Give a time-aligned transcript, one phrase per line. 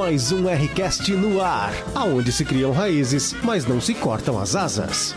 [0.00, 5.14] Mais um Rcast no ar, aonde se criam raízes, mas não se cortam as asas.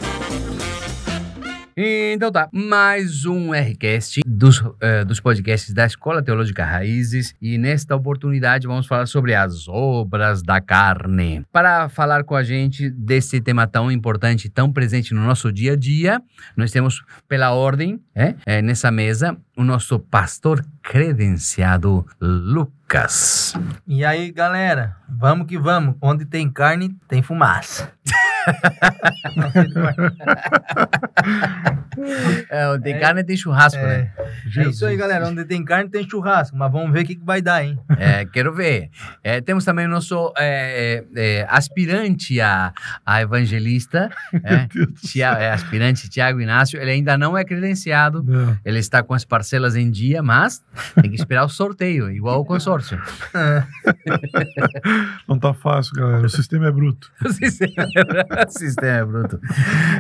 [1.76, 7.96] Então tá, mais um Rcast dos, eh, dos podcasts da Escola Teológica Raízes e nesta
[7.96, 11.44] oportunidade vamos falar sobre as obras da carne.
[11.52, 15.76] Para falar com a gente desse tema tão importante, tão presente no nosso dia a
[15.78, 16.22] dia,
[16.58, 23.54] nós temos pela ordem, é, é, nessa mesa, o nosso pastor credenciado Lucas.
[23.88, 25.96] E aí, galera, vamos que vamos.
[26.02, 27.92] Onde tem carne, tem fumaça.
[32.50, 34.12] É, onde tem carne tem churrasco, É, né?
[34.58, 35.28] é isso aí, galera.
[35.28, 36.56] Onde tem carne, tem churrasco.
[36.58, 37.80] Mas vamos ver o que, que vai dar, hein?
[37.98, 38.90] É, quero ver.
[39.24, 42.74] É, temos também o nosso é, é, é, aspirante a,
[43.06, 44.10] a evangelista,
[44.44, 44.68] é,
[45.08, 46.80] Tia- é, aspirante Tiago Inácio.
[46.82, 49.43] Ele ainda não é credenciado, Não, ele está com as parcelas
[49.76, 50.64] em dia, mas
[51.02, 53.00] tem que esperar o sorteio, igual o consórcio.
[55.28, 56.26] não tá fácil, galera.
[56.26, 57.12] O sistema é bruto.
[57.24, 57.88] O sistema,
[58.48, 59.40] o sistema é bruto.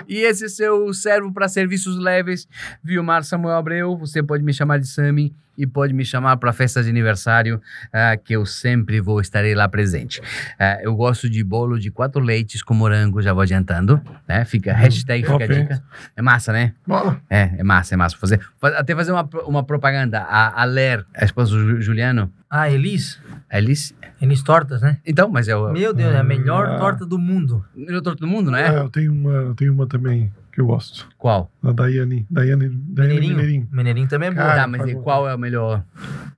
[0.07, 2.47] E esse seu servo para serviços leves,
[2.83, 6.83] Vilmar Samuel Abreu, você pode me chamar de Sami e pode me chamar para festa
[6.83, 10.21] de aniversário, ah, que eu sempre vou estarei lá presente.
[10.59, 14.45] Ah, eu gosto de bolo de quatro leites com morango, já vou adiantando, né?
[14.45, 15.83] Fica hashtag, fica a dica.
[16.15, 16.73] É massa, né?
[16.87, 17.21] Bola.
[17.29, 18.17] É, é massa, é massa.
[18.17, 20.19] Fazer, fa- até fazer uma, uma propaganda.
[20.21, 23.19] A, a Ler, a esposa do Ju- Juliano, Ah, Elis?
[23.49, 23.93] a Elis.
[24.21, 24.97] Elis Tortas, né?
[25.05, 26.77] Então, mas é o Meu Deus, é a melhor Ah.
[26.77, 27.63] torta do mundo.
[27.75, 28.79] melhor torto do mundo, não É, é?
[28.79, 31.09] eu tenho uma, eu tenho uma também que eu gosto.
[31.17, 31.51] Qual?
[31.61, 32.27] Da Daiane.
[32.29, 33.35] Daiane, Daiane Mineirinho.
[33.35, 33.67] Mineirinho.
[33.71, 34.37] Mineirinho também é bom.
[34.37, 35.83] Cara, tá, mas e qual é o melhor?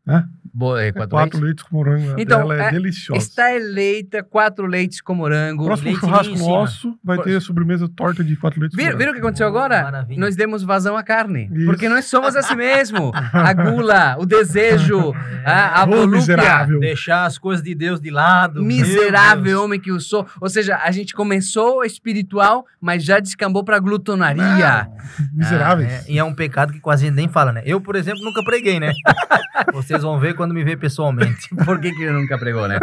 [0.08, 0.30] Hã?
[0.58, 1.42] Bo é, É quatro, quatro leites?
[1.42, 2.16] leites com morango.
[2.18, 3.20] A Então, dela é, é- deliciosa.
[3.22, 5.66] Está eleita quatro leites com morango.
[5.66, 9.12] Próximo leitinho churrasco nosso vai ter a sobremesa torta de quatro leites Viram, com viram
[9.12, 9.22] o morango.
[9.22, 9.84] que aconteceu agora?
[9.84, 10.20] Maravilha.
[10.20, 11.50] Nós demos vazão à carne.
[11.54, 11.66] Isso.
[11.66, 13.12] Porque nós somos assim mesmo.
[13.34, 15.14] A gula, o desejo,
[15.46, 16.08] a, a volúpia.
[16.20, 16.80] miserável.
[16.80, 18.64] Deixar as coisas de Deus de lado.
[18.64, 20.26] Miserável homem que eu sou.
[20.40, 24.88] Ou seja, a gente começou espiritual, mas já descambou pra glutonaria.
[25.34, 25.92] Miseráveis.
[25.92, 27.62] É, e é um pecado que quase a gente nem fala, né?
[27.66, 28.92] Eu, por exemplo, nunca preguei, né?
[29.74, 31.50] Vocês vão ver quando me ver pessoalmente.
[31.66, 32.80] Por que, que ele nunca pregou, né?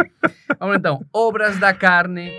[0.59, 1.05] Vamos então.
[1.13, 2.31] Obras da carne.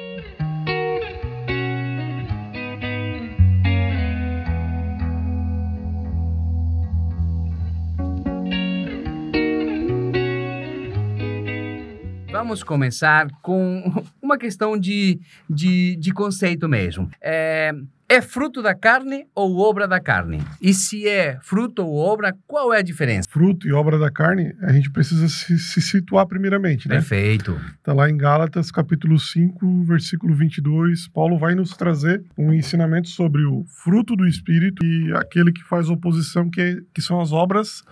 [12.31, 15.19] Vamos começar com uma questão de,
[15.49, 17.09] de, de conceito mesmo.
[17.21, 17.73] É,
[18.09, 20.43] é fruto da carne ou obra da carne?
[20.61, 23.29] E se é fruto ou obra, qual é a diferença?
[23.31, 26.97] Fruto e obra da carne, a gente precisa se, se situar primeiramente, né?
[26.97, 27.59] Perfeito.
[27.79, 31.09] Está lá em Gálatas, capítulo 5, versículo 22.
[31.09, 35.89] Paulo vai nos trazer um ensinamento sobre o fruto do Espírito e aquele que faz
[35.89, 37.83] oposição, que, é- que são as obras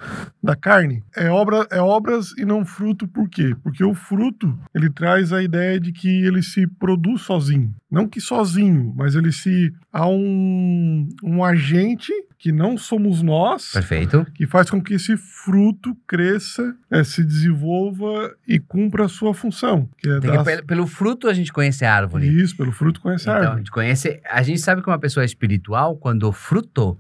[0.43, 1.03] da carne.
[1.17, 3.55] É, obra, é obras e não fruto, por quê?
[3.63, 7.75] Porque o fruto, ele traz a ideia de que ele se produz sozinho.
[7.91, 9.73] Não que sozinho, mas ele se...
[10.03, 14.27] Há um, um agente que não somos nós, Perfeito.
[14.35, 19.89] que faz com que esse fruto cresça, eh, se desenvolva e cumpra a sua função.
[20.05, 22.27] É dar- pelo, pelo fruto a gente conhece a árvore.
[22.27, 23.61] Isso, pelo fruto conhece a Então, a árvore.
[23.61, 24.21] gente conhece.
[24.29, 26.99] A gente sabe que uma pessoa é espiritual quando o fruto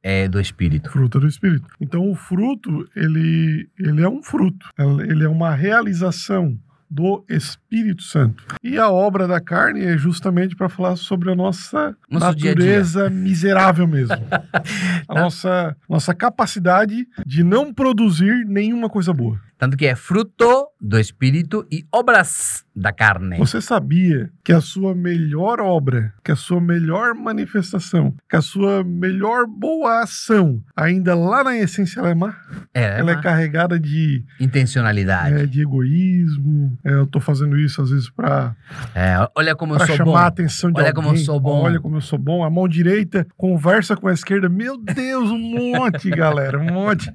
[0.00, 0.90] é do espírito.
[0.92, 1.66] Fruto do Espírito.
[1.80, 4.68] Então, o fruto, ele, ele é um fruto.
[5.08, 6.56] Ele é uma realização
[6.90, 8.44] do Espírito Santo.
[8.62, 12.54] E a obra da carne é justamente para falar sobre a nossa Nosso dia a
[12.54, 12.64] dia.
[12.66, 14.16] natureza miserável mesmo.
[15.08, 19.38] a nossa, nossa capacidade de não produzir nenhuma coisa boa.
[19.58, 23.36] Tanto que é fruto do espírito e obras da carne.
[23.38, 28.84] Você sabia que a sua melhor obra, que a sua melhor manifestação, que a sua
[28.84, 32.36] melhor boa ação, ainda lá na essência ela é má?
[32.72, 35.34] É, ela é uma carregada de, intencionalidade.
[35.42, 36.78] é, de egoísmo.
[36.84, 38.54] É, eu tô fazendo isso às vezes para
[38.94, 40.16] É, olha como eu sou chamar bom.
[40.16, 41.24] a atenção de Olha como eu alguém.
[41.24, 41.62] sou bom.
[41.62, 42.44] Olha como eu sou bom.
[42.44, 44.48] A mão direita conversa com a esquerda.
[44.48, 47.12] Meu Deus, um monte, galera, um monte.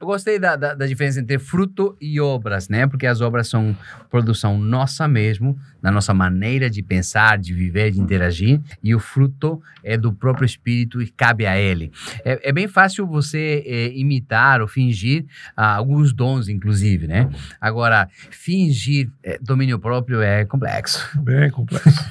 [0.00, 2.86] Eu gostei da, da, da diferença entre fruto e obras, né?
[2.86, 3.76] Porque as obras são
[4.10, 9.62] produção nossa mesmo, da nossa maneira de pensar, de viver, de interagir, e o fruto
[9.84, 11.92] é do próprio Espírito e cabe a Ele.
[12.24, 15.24] É, é bem fácil você é, imitar ou fingir
[15.56, 17.30] ah, alguns dons, inclusive, né?
[17.60, 21.08] Agora, fingir é, domínio próprio é complexo.
[21.22, 22.04] Bem complexo.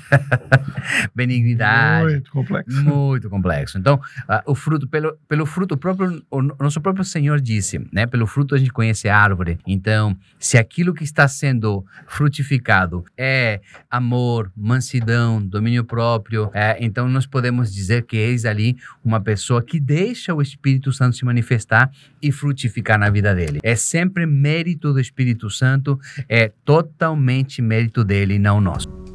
[1.13, 2.13] Benignidade.
[2.13, 2.81] Muito complexo.
[2.81, 3.77] Muito complexo.
[3.77, 8.07] Então, ah, o fruto, pelo, pelo fruto próprio, o no- nosso próprio Senhor disse: né?
[8.07, 9.59] Pelo fruto a gente conhece a árvore.
[9.67, 13.59] Então, se aquilo que está sendo frutificado é
[13.89, 19.79] amor, mansidão, domínio próprio, é, então nós podemos dizer que eis ali uma pessoa que
[19.79, 21.91] deixa o Espírito Santo se manifestar
[22.21, 23.59] e frutificar na vida dele.
[23.63, 29.05] É sempre mérito do Espírito Santo, é totalmente mérito dele não nosso.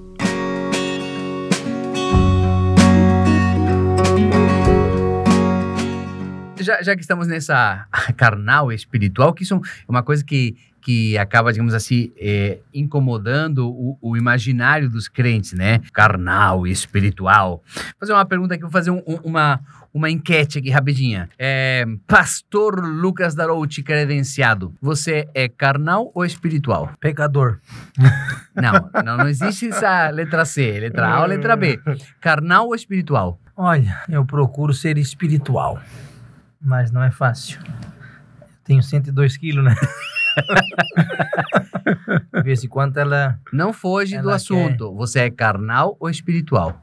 [6.61, 7.87] Já, já que estamos nessa
[8.17, 13.99] carnal espiritual, que isso é uma coisa que, que acaba, digamos assim, é, incomodando o,
[14.01, 15.81] o, imaginário dos crentes, né?
[15.93, 17.63] Carnal e espiritual.
[17.75, 19.61] Vou fazer uma pergunta aqui, vou fazer um, um, uma,
[19.93, 21.29] uma enquete aqui rapidinha.
[21.39, 26.91] É, Pastor Lucas Darouti, credenciado, você é carnal ou espiritual?
[27.01, 27.59] Pecador.
[28.53, 31.81] Não, não, não existe essa letra C, letra A ou letra B.
[32.21, 33.41] Carnal ou espiritual?
[33.57, 35.81] Olha, eu procuro ser espiritual,
[36.61, 37.61] mas não é fácil.
[38.65, 39.75] Tenho 102 quilos, né?
[42.35, 43.39] De vez em quando ela.
[43.53, 44.95] Não foge do Ela assunto.
[44.95, 46.83] Você é carnal ou espiritual?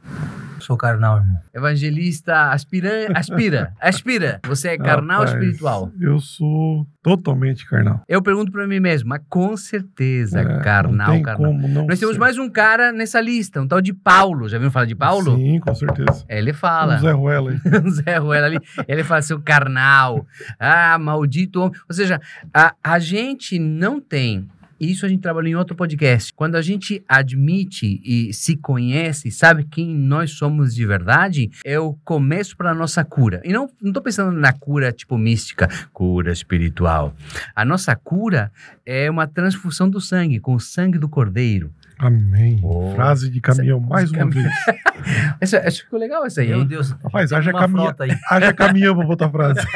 [0.59, 1.37] Sou carnal, irmão.
[1.53, 4.39] Evangelista aspira, aspira, aspira.
[4.47, 5.91] Você é carnal ou espiritual?
[5.99, 8.01] Eu sou totalmente carnal.
[8.07, 11.51] Eu pergunto pra mim mesmo, mas com certeza, É, carnal, não tem carnal.
[11.51, 12.19] como não Nós temos ser.
[12.19, 14.49] mais um cara nessa lista, um tal de Paulo.
[14.49, 15.35] Já viu falar de Paulo?
[15.37, 16.25] Sim, com certeza.
[16.27, 16.95] Ele fala.
[16.95, 17.57] O Zé Ruela aí.
[17.85, 18.57] o Zé Ruela ali,
[18.87, 20.25] ele fala seu carnal,
[20.59, 21.79] ah, maldito homem.
[21.89, 22.19] Ou seja,
[22.53, 24.47] a, a gente não tem.
[24.79, 26.33] Isso a gente trabalhou em outro podcast.
[26.33, 31.93] Quando a gente admite e se conhece, sabe quem nós somos de verdade, é o
[32.05, 33.41] começo para nossa cura.
[33.43, 37.15] E não, tô pensando na cura tipo mística, cura espiritual.
[37.55, 38.51] A nossa cura
[38.85, 41.73] é uma transfusão do sangue, com o sangue do cordeiro.
[41.99, 42.59] Amém.
[42.63, 42.93] Oh.
[42.95, 44.43] Frase de caminhão, mais uma Caminhão.
[44.43, 44.87] vez.
[45.39, 46.65] Essa, essa ficou legal essa aí, Meu?
[46.65, 46.91] Deus.
[47.03, 47.51] Rapaz, haja
[47.99, 48.11] aí.
[48.29, 49.59] haja caminhão pra botar frase.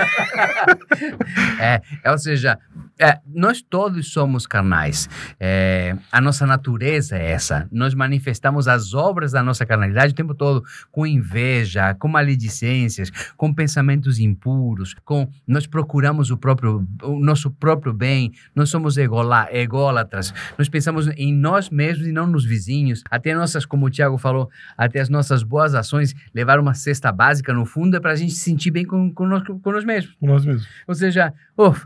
[1.60, 2.58] É, é, ou seja,
[3.00, 5.08] é, nós todos somos carnais.
[5.40, 7.68] É, a nossa natureza é essa.
[7.72, 13.54] Nós manifestamos as obras da nossa carnalidade o tempo todo com inveja, com maledicências, com
[13.54, 18.32] pensamentos impuros, com nós procuramos o próprio o nosso próprio bem.
[18.56, 20.34] Nós somos egola, ególatras.
[20.58, 23.04] Nós pensamos em nós mesmos e não nos vizinhos.
[23.10, 27.54] Até nossas, como o Tiago falou, até as nossas boas ações levar uma cesta básica
[27.54, 30.16] no fundo é para a gente se sentir bem com, com, nós, com nós mesmos.
[30.20, 30.68] Com nós mesmos.
[30.88, 31.86] Ou seja, uf,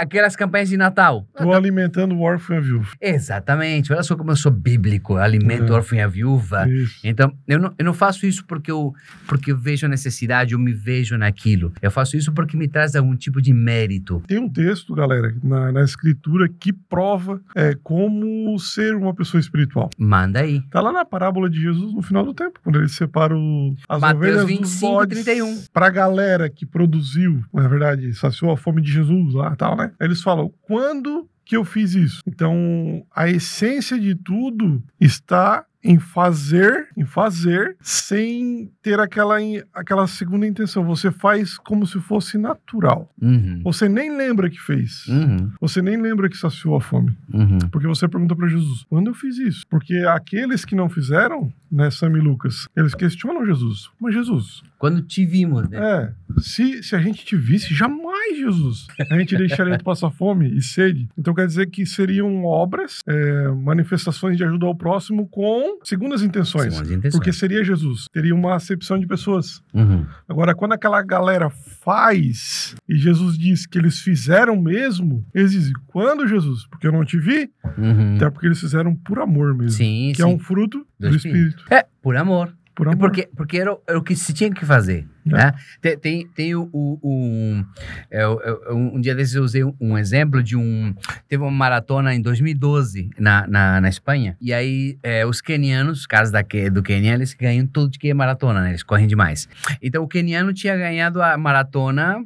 [0.00, 1.26] aquelas campanhas de Natal.
[1.36, 2.90] Tô alimentando o órfão e a viúva.
[3.00, 3.92] Exatamente.
[3.92, 5.16] Olha só como eu sou bíblico.
[5.16, 5.76] Alimento É.
[5.76, 6.68] órfão e a viúva.
[6.68, 7.00] Isso.
[7.04, 8.94] Então, eu não, eu não faço isso porque eu,
[9.26, 11.72] porque eu vejo a necessidade, eu me vejo naquilo.
[11.80, 14.22] Eu faço isso porque me traz algum tipo de mérito.
[14.26, 19.90] Tem um texto, galera, na, na escritura que prova é, como ser uma pessoa espiritual.
[19.98, 20.60] Manda aí.
[20.70, 24.00] Tá lá na parábola de Jesus no final do tempo, quando ele separa o, as
[24.00, 25.64] Mateus ovelhas 25, dos bodes 31.
[25.72, 29.92] pra galera que produziu, na verdade, saciou a fome de Jesus lá e tal, né?
[30.00, 32.22] Eles falam, quando que eu fiz isso?
[32.26, 39.36] Então, a essência de tudo está em fazer, em fazer, sem ter aquela,
[39.72, 40.84] aquela segunda intenção.
[40.84, 43.08] Você faz como se fosse natural.
[43.22, 43.60] Uhum.
[43.62, 45.06] Você nem lembra que fez.
[45.06, 45.52] Uhum.
[45.60, 47.16] Você nem lembra que saciou a fome.
[47.32, 47.58] Uhum.
[47.70, 49.62] Porque você pergunta para Jesus, quando eu fiz isso?
[49.70, 53.88] Porque aqueles que não fizeram, né, Sam e Lucas, eles questionam Jesus.
[54.00, 55.78] Mas Jesus, Quando te vimos, né?
[55.78, 60.56] é, se, se a gente te visse, jamais, Jesus, a gente deixaria tu passar fome
[60.56, 61.08] e sede.
[61.16, 66.74] Então quer dizer que seriam obras, é, manifestações de ajuda ao próximo com segundas intenções.
[66.74, 67.14] Segundo as intenções.
[67.14, 69.62] Porque seria Jesus, teria uma acepção de pessoas.
[69.72, 70.06] Uhum.
[70.28, 76.26] Agora, quando aquela galera faz e Jesus diz que eles fizeram mesmo, eles dizem, quando
[76.26, 76.66] Jesus?
[76.66, 77.50] Porque eu não te vi?
[77.78, 78.16] Uhum.
[78.16, 79.70] Até porque eles fizeram por amor mesmo.
[79.70, 80.22] Sim, que sim.
[80.22, 81.64] é um fruto do, Do Espírito.
[81.70, 82.52] É, por amor.
[82.76, 82.98] Por amor.
[82.98, 85.06] Porque, porque era, o- era o que se tinha que fazer.
[85.26, 85.30] É.
[85.30, 85.54] Né?
[85.80, 87.64] Tem, tem, tem o, o- o-
[88.10, 90.94] eu- eu- um, um dia desses eu usei um, exemplo de um.
[91.26, 94.36] Teve uma maratona em 2012 na, na, na Espanha.
[94.40, 98.08] E aí é, os quenianos, os caras da, do Quênia, eles ganham tudo de que
[98.10, 98.68] é maratona, né?
[98.70, 99.48] Eles correm demais.
[99.82, 102.22] Então o queniano tinha ganhado a maratona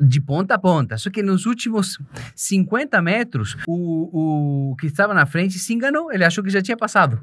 [0.00, 0.96] de ponta a ponta.
[0.96, 1.98] Só que nos últimos
[2.34, 6.12] 50 metros, o, o que estava na frente se enganou.
[6.12, 7.20] Ele achou que já tinha passado.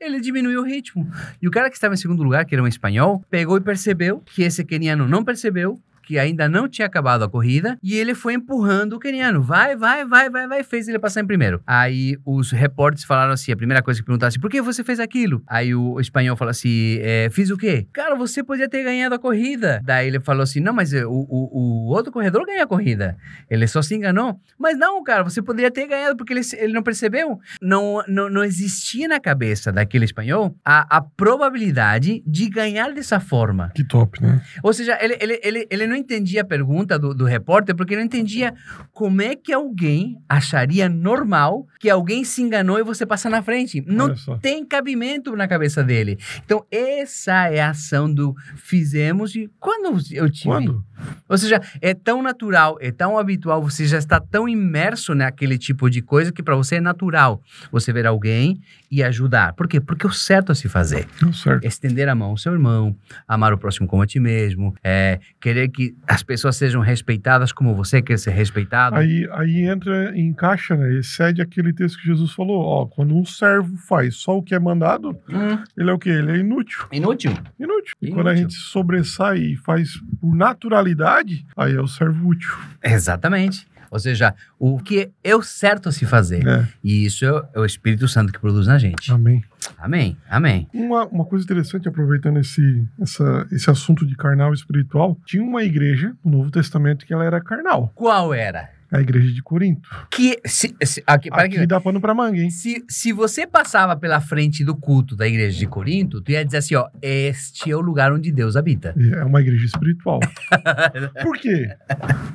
[0.00, 1.08] Ele diminuiu o ritmo.
[1.40, 4.20] E o cara que estava em segundo lugar, que era um espanhol, pegou e percebeu
[4.20, 5.80] que esse queniano não percebeu.
[6.02, 9.42] Que ainda não tinha acabado a corrida e ele foi empurrando o queniano.
[9.42, 10.62] Vai, vai, vai, vai, vai.
[10.62, 11.62] Fez ele passar em primeiro.
[11.66, 15.00] Aí os repórteres falaram assim: a primeira coisa que perguntaram assim, por que você fez
[15.00, 15.42] aquilo?
[15.46, 17.86] Aí o espanhol falou assim: é, fiz o quê?
[17.92, 19.80] Cara, você podia ter ganhado a corrida.
[19.84, 23.16] Daí ele falou assim: não, mas o, o, o outro corredor ganhou a corrida.
[23.50, 24.40] Ele só se enganou.
[24.58, 27.38] Mas não, cara, você poderia ter ganhado porque ele, ele não percebeu.
[27.60, 33.70] Não, não, não existia na cabeça daquele espanhol a, a probabilidade de ganhar dessa forma.
[33.74, 34.42] Que top, né?
[34.62, 38.02] Ou seja, ele, ele, ele, ele não entendia a pergunta do, do repórter, porque não
[38.02, 38.54] entendia
[38.92, 43.82] como é que alguém acharia normal que alguém se enganou e você passa na frente.
[43.86, 46.18] Não tem cabimento na cabeça dele.
[46.44, 50.44] Então, essa é a ação do fizemos e quando eu tive.
[50.44, 50.84] Quando?
[51.28, 55.90] Ou seja, é tão natural, é tão habitual, você já está tão imerso naquele tipo
[55.90, 59.52] de coisa que para você é natural você ver alguém e ajudar.
[59.54, 59.80] Por quê?
[59.80, 61.08] Porque é o certo a se fazer.
[61.32, 61.66] Certo.
[61.66, 62.96] Estender a mão ao seu irmão,
[63.26, 67.74] amar o próximo como a ti mesmo, é, querer que as pessoas sejam respeitadas como
[67.74, 68.96] você quer ser respeitado.
[68.96, 70.94] Aí, aí entra, encaixa, né?
[70.94, 72.60] Excede aquele texto que Jesus falou.
[72.62, 76.10] Ó, quando um servo faz só o que é mandado, Hum, ele é o quê?
[76.10, 76.86] Ele é inútil.
[76.92, 77.32] inútil.
[77.58, 77.94] Inútil.
[78.00, 78.14] E Inútil.
[78.14, 82.52] quando a gente se sobressai e faz por naturalidade, aí é o servo útil.
[82.82, 83.66] Exatamente.
[83.90, 86.46] Ou seja, o que é o certo a se fazer.
[86.48, 86.66] É.
[86.82, 89.12] E isso é o- é o Espírito Santo que produz na gente.
[89.12, 89.42] Amém.
[89.78, 90.16] Amém.
[90.28, 90.68] Amém.
[90.72, 96.14] Uma, uma coisa interessante, aproveitando esse, essa, esse assunto de carnal espiritual, tinha uma igreja
[96.24, 97.90] no Novo Testamento que ela era carnal.
[97.94, 98.70] Qual era?
[98.92, 99.88] A igreja de Corinto.
[100.10, 102.50] Que se, se- aqui, para Aqui que, dá pano pra manga, hein?
[102.50, 106.58] se, se você passava pela frente do culto da igreja de Corinto, tu ia dizer
[106.58, 108.94] assim, ó, este é o lugar onde Deus habita.
[109.14, 110.20] É uma igreja espiritual.
[111.22, 111.68] Por quê?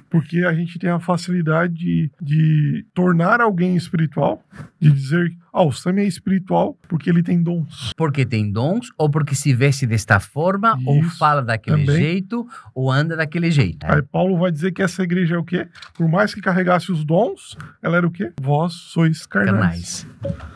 [0.09, 4.43] Porque a gente tem a facilidade de, de tornar alguém espiritual,
[4.79, 7.93] de dizer, ah, o Sam é espiritual porque ele tem dons.
[7.97, 12.01] Porque tem dons, ou porque se veste desta forma, ou Isso, fala daquele também.
[12.01, 13.85] jeito, ou anda daquele jeito.
[13.85, 15.67] Aí Paulo vai dizer que essa igreja é o quê?
[15.93, 18.31] Por mais que carregasse os dons, ela era o quê?
[18.39, 20.07] Vós sois carnais.
[20.21, 20.47] Canais.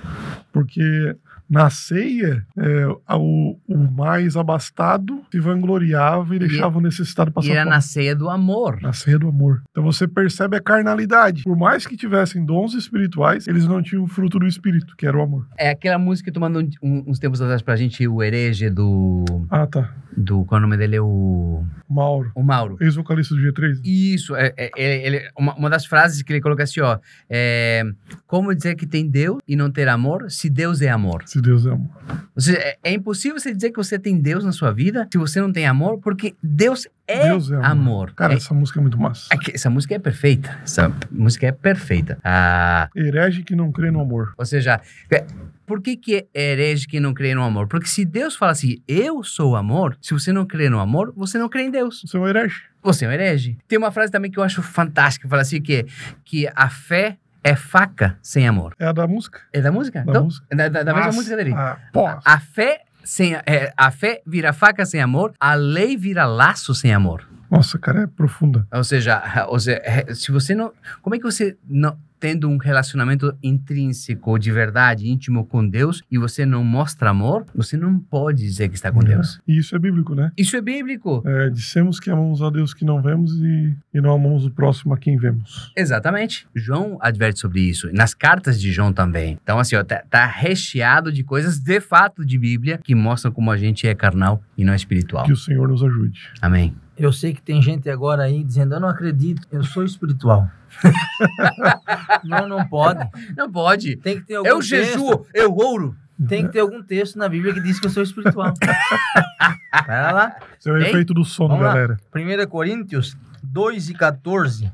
[0.53, 1.17] Porque
[1.51, 7.51] na ceia, é, o, o mais abastado se vangloriava e deixava o necessitado passar E
[7.51, 8.79] era na ceia do amor.
[8.81, 9.61] Na ceia do amor.
[9.69, 11.43] Então você percebe a carnalidade.
[11.43, 15.17] Por mais que tivessem dons espirituais, eles não tinham o fruto do espírito, que era
[15.17, 15.45] o amor.
[15.57, 19.25] É aquela música que tu mandou um- uns tempos atrás pra gente, o herege do.
[19.49, 19.93] Ah, tá.
[20.15, 20.95] do qual é o nome dele?
[20.97, 21.63] É o.
[21.89, 22.77] Mauro, O Mauro.
[22.81, 23.79] ex-vocalista do G3.
[23.83, 26.97] Isso, é, é- é- ele- uma, uma das frases que ele coloca assim, ó.
[27.29, 27.83] É,
[28.27, 31.23] como dizer que tem Deus e não ter amor, se Deus é amor?
[31.25, 31.89] Se Deus é amor.
[32.35, 35.17] Ou seja, é, é impossível você dizer que você tem Deus na sua vida se
[35.17, 37.65] você não tem amor, porque Deus é, Deus é amor.
[37.65, 38.13] amor.
[38.13, 39.27] Cara, É- essa música é muito massa.
[39.33, 40.57] é essa música é perfeita.
[40.63, 42.17] Essa música é perfeita.
[42.23, 44.33] Ah, Herege que não crê no amor.
[44.37, 44.79] ou seja,
[45.11, 45.25] é-
[45.65, 47.67] por que, que é herege que não crê no amor?
[47.67, 51.37] Porque se Deus fala assim, eu sou amor, se você não crê no amor, você
[51.37, 52.01] não crê em Deus.
[52.05, 52.61] Você é um herege.
[52.83, 53.57] Você é um herege.
[53.67, 55.85] Tem uma frase também que eu acho fantástica, que fala assim, que,
[56.25, 58.75] que a fé é faca sem amor.
[58.79, 59.41] É a da música?
[59.51, 60.03] É da música?
[60.03, 60.45] Da então, música.
[60.55, 61.53] Da, da- da mesma música dele.
[61.55, 62.07] Ah, pô.
[62.07, 66.93] A fé sem é, a fé vira faca sem amor, a lei vira laço sem
[66.93, 67.27] amor.
[67.51, 68.65] Nossa, cara, é profunda.
[68.71, 72.57] Ou seja, ou seja, é, se você não, como é que você não tendo um
[72.57, 78.43] relacionamento intrínseco de verdade, íntimo com Deus e você não mostra amor, você não pode
[78.43, 79.41] dizer que está com Deus.
[79.47, 80.31] E isso é bíblico, né?
[80.37, 81.23] Isso é bíblico.
[81.25, 84.93] É, dissemos que amamos a Deus que não vemos e, e não amamos o próximo
[84.93, 85.73] a quem vemos.
[85.75, 86.47] Exatamente.
[86.53, 87.91] João adverte sobre isso.
[87.91, 89.39] Nas cartas de João também.
[89.41, 93.49] Então, assim, ó, tá, tá recheado de coisas de fato de Bíblia que mostram como
[93.49, 95.25] a gente é carnal e não é espiritual.
[95.25, 96.19] Que o Senhor nos ajude.
[96.39, 96.75] Amém.
[97.01, 100.47] Eu sei que tem gente agora aí dizendo, eu não acredito, eu sou espiritual.
[102.23, 103.09] não, não pode.
[103.35, 103.95] Não pode.
[103.95, 105.95] Tem que ter algum Eu, Jesus, eu ouro.
[106.27, 108.53] Tem que ter algum texto na Bíblia que diz que eu sou espiritual.
[109.83, 110.35] Pera lá.
[110.59, 111.73] Esse é efeito do sono, Vamos lá.
[111.73, 111.99] galera.
[112.15, 114.71] 1 Coríntios 2 e 14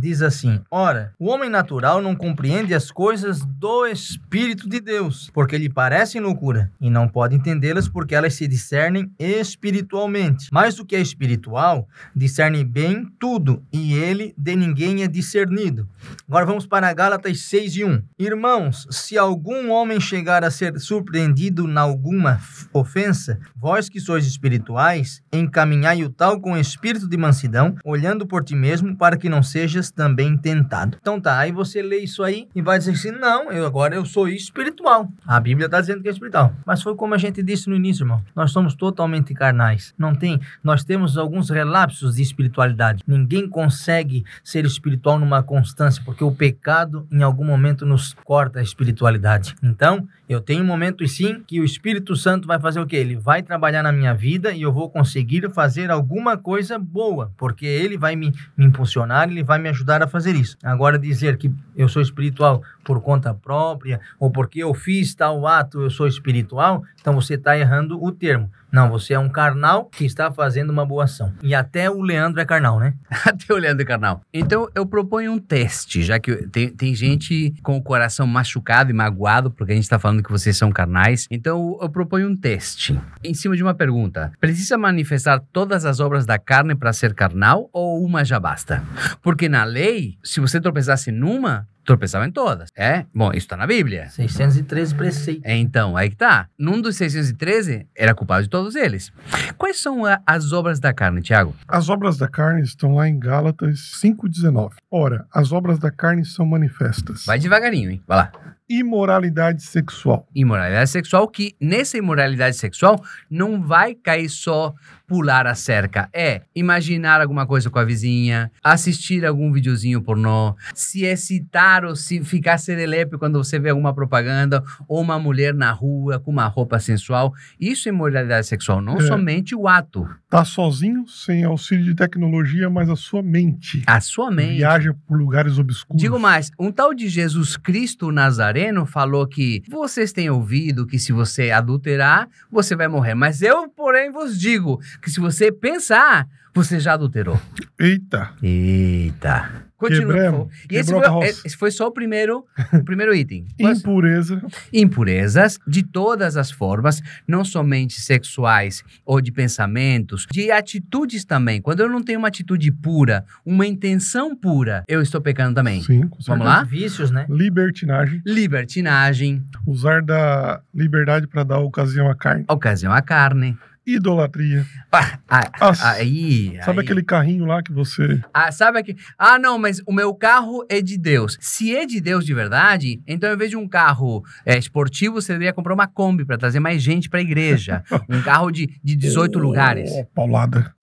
[0.00, 5.58] diz assim: Ora, o homem natural não compreende as coisas do Espírito de Deus, porque
[5.58, 10.48] lhe parecem loucura, e não pode entendê-las porque elas se discernem espiritualmente.
[10.50, 15.88] Mas o que é espiritual discerne bem tudo, e ele de ninguém é discernido.
[16.26, 18.02] Agora vamos para Gálatas 6 e 1.
[18.18, 22.40] Irmãos, se algum homem chegar a ser surpreendido em alguma
[22.72, 28.54] ofensa, vós que sois espirituais, encaminhai o tal com espírito de mansidão, olhando por ti
[28.54, 30.98] mesmo, para que não sejas também tentado.
[31.00, 34.04] Então tá, aí você lê isso aí e vai dizer assim: não, eu agora eu
[34.04, 35.08] sou espiritual.
[35.26, 36.52] A Bíblia está dizendo que é espiritual.
[36.64, 38.22] Mas foi como a gente disse no início, irmão.
[38.34, 39.94] Nós somos totalmente carnais.
[39.98, 40.40] Não tem.
[40.62, 43.02] Nós temos alguns relapsos de espiritualidade.
[43.06, 48.62] Ninguém consegue ser espiritual numa constância, porque o pecado em algum momento nos corta a
[48.62, 49.54] espiritualidade.
[49.62, 52.96] Então, eu tenho momentos sim que o Espírito Santo vai fazer o quê?
[52.96, 57.66] Ele vai trabalhar na minha vida e eu vou conseguir fazer alguma coisa boa, porque
[57.66, 60.56] ele vai me, me impulsionar, ele vai me ajudar a fazer isso.
[60.62, 65.82] Agora, dizer que eu sou espiritual por conta própria ou porque eu fiz tal ato,
[65.82, 68.50] eu sou espiritual, então você está errando o termo.
[68.72, 71.32] Não, você é um carnal que está fazendo uma boa ação.
[71.42, 72.94] E até o Leandro é carnal, né?
[73.24, 74.22] Até o canal.
[74.32, 78.94] Então, eu proponho um teste, já que tem, tem gente com o coração machucado e
[78.94, 81.26] magoado, porque a gente tá falando que vocês são carnais.
[81.30, 82.98] Então, eu proponho um teste.
[83.22, 84.32] Em cima de uma pergunta.
[84.40, 88.82] Precisa manifestar todas as obras da carne para ser carnal ou uma já basta?
[89.22, 92.70] Porque na lei, se você tropeçasse numa, tropeçava em todas.
[92.76, 93.04] É?
[93.12, 94.08] Bom, isso tá na Bíblia.
[94.10, 95.42] 613 preceitos.
[95.44, 96.46] É, Então, aí que tá.
[96.58, 99.12] Num dos 613, era culpado de todos eles.
[99.58, 101.54] Quais são a- as obras da carne, Tiago?
[101.66, 104.76] As obras da carne estão lá em Gálatas 5,19.
[104.90, 107.24] Ora, as obras da carne são manifestas.
[107.26, 108.02] Vai devagarinho, hein?
[108.06, 108.32] Vai lá.
[108.68, 110.26] Imoralidade sexual.
[110.34, 114.72] Imoralidade sexual, que nessa imoralidade sexual não vai cair só
[115.10, 116.08] pular a cerca.
[116.14, 122.22] É imaginar alguma coisa com a vizinha, assistir algum videozinho pornô, se excitar ou se
[122.22, 126.78] ficar serelepe quando você vê alguma propaganda, ou uma mulher na rua com uma roupa
[126.78, 127.34] sensual.
[127.60, 129.00] Isso é imoralidade sexual, não É.
[129.00, 130.06] somente o ato.
[130.28, 134.58] Tá sozinho, sem auxílio de tecnologia, mas a sua mente A sua mente.
[134.58, 136.00] viaja por lugares obscuros.
[136.00, 141.10] Digo mais, um tal de Jesus Cristo Nazareno falou que vocês têm ouvido que se
[141.12, 143.14] você adulterar, você vai morrer.
[143.16, 147.40] Mas eu, porém, vos digo que se você pensar, você já adulterou.
[147.78, 149.68] Eita, Eita.
[149.80, 150.46] Continua.
[150.70, 153.46] E esse foi, esse foi só o primeiro, o primeiro item.
[153.58, 161.62] Impureza, Impurezas de todas as formas, não somente sexuais ou de pensamentos, de atitudes também.
[161.62, 165.80] Quando eu não tenho uma atitude pura, uma intenção pura, eu estou pecando também.
[165.80, 166.44] sim, com Vamos certeza.
[166.44, 166.62] lá?
[166.64, 167.24] Vícios, né?
[167.30, 172.44] Libertinagem, Libertinagem, usar da liberdade para dar ocasião à carne.
[172.48, 173.56] ocasião à carne.
[173.86, 174.64] Idolatria.
[174.92, 176.84] Ah, ah, aí, sabe aí.
[176.84, 178.20] aquele carrinho lá que você.
[178.32, 178.98] Ah, sabe aquele...
[179.18, 181.38] Ah, não, mas o meu carro é de Deus.
[181.40, 185.32] Se é de Deus de verdade, então ao invés de um carro é, esportivo, você
[185.32, 187.82] deveria comprar uma Kombi para trazer mais gente para a igreja.
[188.08, 189.90] um carro de, de 18 lugares.
[189.92, 190.74] Oh, paulada.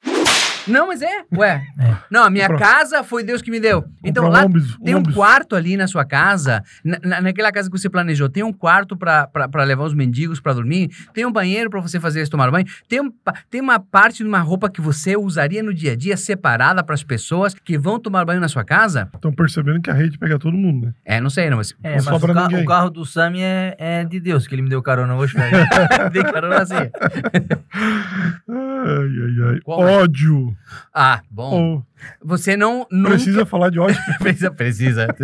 [0.67, 1.63] Não, mas é, ué.
[1.79, 1.95] É.
[2.12, 3.86] Não, a minha casa foi Deus que me deu.
[4.03, 7.77] Então lá um tem um quarto ali na sua casa, na, na- naquela casa que
[7.77, 9.29] você planejou, tem um quarto pra
[9.63, 13.01] levar os mendigos pra dormir, tem um banheiro pra você fazer eles tomar banho, tem,
[13.01, 13.12] um
[13.50, 17.03] tem uma parte de uma roupa que você usaria no dia a dia separada pras
[17.03, 19.09] pessoas que vão tomar banho na sua casa?
[19.13, 20.93] Estão percebendo que a rede pega todo mundo, né?
[21.05, 23.41] É, não sei, não, mas É, Não mas sobra o, ca- o carro do Sami
[23.41, 25.57] é, é de Deus, que ele me deu carona hoje, velho.
[26.12, 26.75] dei carona assim.
[28.86, 29.60] Ai, ai, ai.
[29.62, 29.98] Qual é?
[30.01, 30.55] ódio.
[30.93, 31.84] Ah, bom.
[31.84, 34.00] Oh, Você não nunca precisa falar de ódio.
[34.19, 35.07] precisa precisa.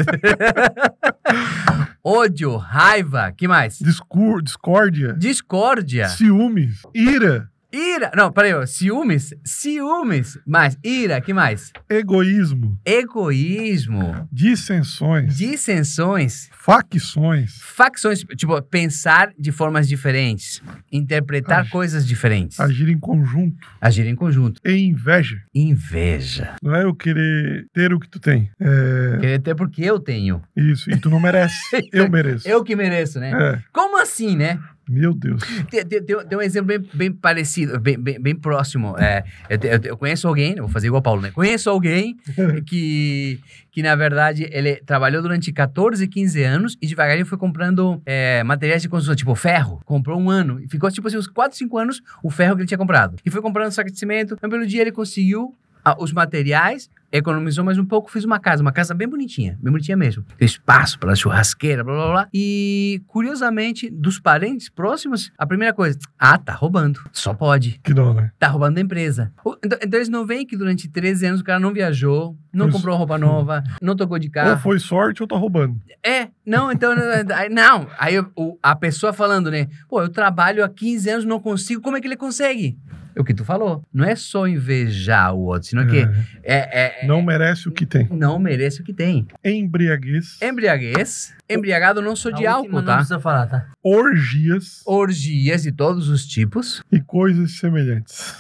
[2.06, 3.80] Ódio, raiva, que mais?
[3.80, 5.14] Discur, discórdia.
[5.14, 6.10] Discórdia.
[6.10, 6.82] Ciúmes.
[6.94, 7.50] Ira.
[7.74, 8.12] Ira.
[8.16, 8.66] Não, peraí, ó.
[8.68, 9.34] Ciúmes.
[9.44, 10.38] Ciúmes.
[10.46, 10.78] Mais.
[10.84, 11.20] Ira.
[11.20, 11.72] que mais?
[11.90, 12.78] Egoísmo.
[12.86, 14.28] Egoísmo.
[14.32, 15.36] Dissensões.
[15.36, 16.50] Dissensões.
[16.54, 17.58] Facções.
[17.62, 18.20] Facções.
[18.38, 20.62] Tipo, pensar de formas diferentes.
[20.92, 22.60] Interpretar coisas diferentes.
[22.60, 23.58] Agir em conjunto.
[23.82, 24.62] Agir em conjunto.
[24.64, 25.42] E inveja.
[25.54, 26.56] Inveja.
[26.62, 28.52] Não é eu querer ter o que tu tem.
[28.60, 30.42] É Querer ter porque eu tenho.
[30.56, 30.92] isso.
[30.92, 31.56] E tu não merece.
[31.92, 32.48] Eu mereço.
[32.48, 33.32] Eu que mereço, né?
[33.32, 33.62] É.
[33.72, 34.60] Como assim, né?
[34.90, 35.42] Meu Deus.
[35.70, 38.96] Tem, um exemplo bem, bem parecido, bem, bem, bem próximo.
[38.98, 41.32] É, eu, eu conheço alguém, vou fazer igual o Paulo, né?
[41.32, 42.18] Conheço alguém
[42.68, 43.40] que,
[43.72, 48.82] que, na verdade, ele trabalhou durante 14, 15 anos e devagarinho foi comprando é, materiais
[48.82, 49.82] de construção, tipo ferro.
[49.86, 52.68] Comprou um ano e ficou, tipo assim, uns 4, 5 anos o ferro que ele
[52.68, 53.16] tinha comprado.
[53.26, 54.34] E foi comprando saco de cimento.
[54.34, 55.56] Então, pelo dia, ele conseguiu
[56.00, 59.96] os materiais, economizou mais um pouco, fez uma casa, uma casa bem bonitinha, bem bonitinha
[59.96, 60.26] mesmo.
[60.38, 62.28] Tem espaço para churrasqueira, blá blá blá.
[62.34, 67.00] E, curiosamente, dos parentes próximos, a primeira coisa, ah, tá roubando.
[67.12, 67.80] Só pode.
[67.84, 68.32] Que dó, né?
[68.40, 69.32] Tá roubando da empresa.
[69.64, 72.78] Então, então eles não veem que durante 13 anos o cara não viajou, não Isso.
[72.78, 74.62] comprou roupa nova, não tocou de Ou carro.
[74.62, 75.80] foi sorte ou tá roubando.
[76.04, 76.96] É, não, então.
[77.52, 78.16] não, aí
[78.62, 79.68] a pessoa falando, né?
[79.88, 82.78] Pô, eu trabalho há 15 anos, não consigo, como é que ele consegue?
[83.16, 83.84] É o que tu falou.
[83.94, 86.10] Não é só invejar o outro, senão que É.
[86.44, 88.08] é, é, Não merece o que tem.
[88.12, 89.28] não merece o que tem.
[89.44, 90.38] Embriaguez.
[90.42, 91.34] Embriaguez.
[91.50, 92.96] Embriagado não sou de álcool, última Não tá?
[92.96, 93.68] precisa falar, tá?
[93.84, 96.82] Orgias Orgias de todos os tipos.
[96.92, 98.34] e coisas semelhantes.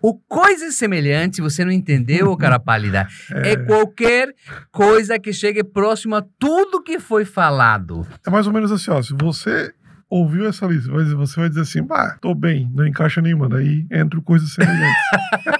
[0.00, 4.34] O coisas semelhantes, você não entendeu, ô cara pálida, é qualquer
[4.70, 8.06] coisa que chegue próximo a tudo que foi falado.
[8.26, 9.00] É mais ou menos assim, ó.
[9.02, 9.72] Se você
[10.12, 13.48] ouviu essa lista, vai você vai dizer assim, bah, tô bem, não encaixa nenhuma.
[13.48, 15.00] Daí entra coisas semelhantes.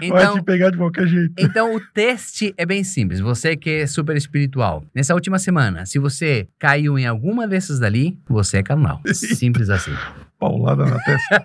[0.02, 1.32] Então, te pegar de qualquer jeito.
[1.38, 3.20] então o teste é bem simples.
[3.20, 8.18] Você que é super espiritual, nessa última semana, se você caiu em alguma dessas dali,
[8.28, 9.00] você é carnal.
[9.14, 9.92] Simples assim.
[10.38, 11.44] Paulada na testa.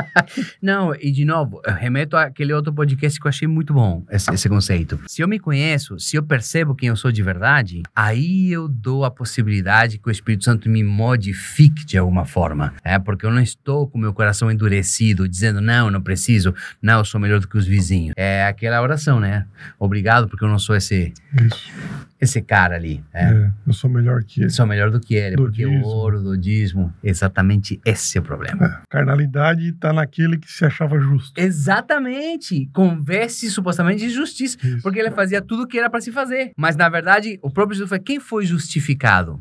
[0.60, 4.32] Não, e de novo, eu remeto àquele outro podcast que eu achei muito bom, esse,
[4.32, 5.00] esse conceito.
[5.06, 9.04] Se eu me conheço, se eu percebo quem eu sou de verdade, aí eu dou
[9.04, 12.74] a possibilidade que o Espírito Santo me modifique de alguma forma.
[12.84, 17.04] É, porque eu não estou com meu coração endurecido, dizendo, não, não preciso, não, eu
[17.04, 18.14] sou melhor do que os vizinhos.
[18.16, 19.46] É aquela oração, né?
[19.78, 21.72] Obrigado porque eu não sou esse, Isso.
[22.20, 23.02] esse cara ali.
[23.12, 23.24] É.
[23.24, 24.50] É, eu sou melhor que ele.
[24.50, 28.24] Sou melhor do que ele, Do porque o ouro do dízimo, exatamente esse é o
[28.30, 28.64] problema.
[28.66, 31.38] É, carnalidade tá naquele que se achava justo.
[31.40, 32.68] Exatamente.
[32.72, 34.56] Converse supostamente de justiça.
[34.62, 34.82] Isso.
[34.82, 36.52] Porque ele fazia tudo o que era para se fazer.
[36.56, 39.40] Mas, na verdade, o próprio Jesus foi quem foi justificado?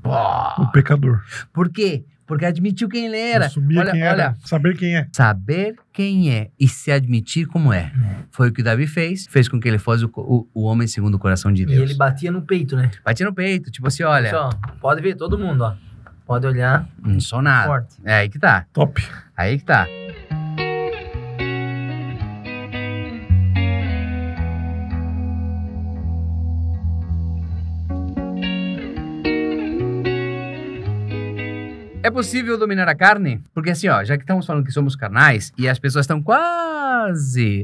[0.57, 1.21] O pecador.
[1.53, 2.03] Por quê?
[2.25, 3.47] Porque admitiu quem ele era.
[3.47, 4.13] Assumir olha, quem era.
[4.13, 5.07] olha, Saber quem é.
[5.11, 7.91] saber quem é e se admitir como é.
[8.31, 9.25] Foi o que Davi fez.
[9.29, 11.81] Fez com que ele fosse o, o- o homem segundo o coração de E Deus.
[11.89, 12.91] ele batia no peito, né?
[13.03, 14.49] Batia no peito, tipo assim, olha, Só,
[14.79, 15.73] pode ver, todo mundo, ó.
[16.29, 17.65] Pode olhar não sou nada.
[17.65, 17.95] forte.
[18.05, 18.63] É aí que tá.
[18.71, 19.03] Top.
[19.35, 19.87] Aí que tá.
[32.03, 33.41] É possível dominar a carne?
[33.51, 36.78] Porque assim, ó, já que estamos falando que somos carnais e as pessoas estão quase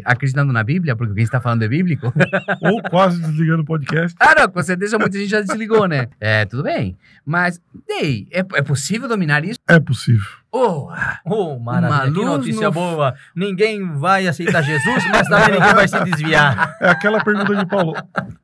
[0.05, 2.13] acreditando na Bíblia, porque quem está falando é bíblico.
[2.61, 4.15] Ou quase desligando o podcast.
[4.19, 6.07] ah, não, com certeza muita gente já desligou, né?
[6.19, 6.97] É, tudo bem.
[7.25, 9.59] Mas, ei, é, é possível dominar isso?
[9.67, 10.27] É possível.
[10.57, 10.89] Oh,
[11.25, 13.13] Oh, maravilha, que notícia no- boa.
[13.35, 16.75] Ninguém vai aceitar Jesus, mas também ninguém vai se desviar.
[16.79, 17.93] É aquela pergunta de Paulo: